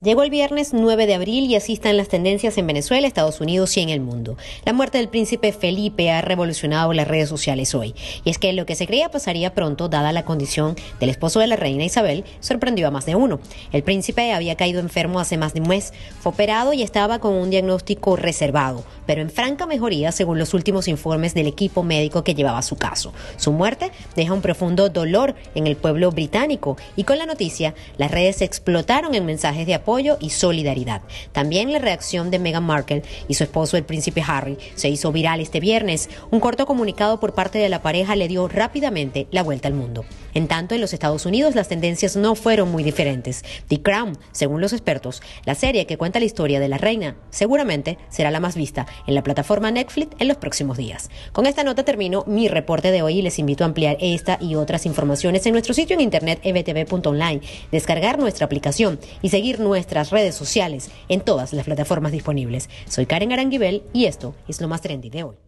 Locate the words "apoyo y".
29.88-30.28